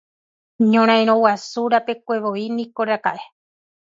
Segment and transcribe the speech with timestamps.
[0.71, 3.23] Ñorairõ Guasu rapekuevoi niko raka'e.